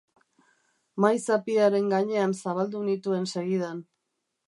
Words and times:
Mahai-zapiaren 1.05 1.93
gainean 1.93 2.35
zabaldu 2.43 2.85
nituen 2.91 3.33
segidan. 3.37 3.87